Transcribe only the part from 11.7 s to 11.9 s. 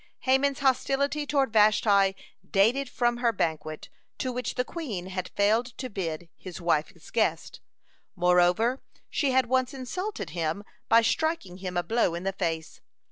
a